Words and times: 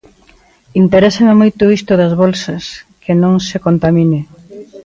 Interésame 0.81 1.33
moito 1.41 1.63
isto 1.77 1.91
das 2.01 2.13
bolsas, 2.21 2.63
que 3.03 3.13
non 3.21 3.33
se 3.47 3.57
contamine... 3.65 4.19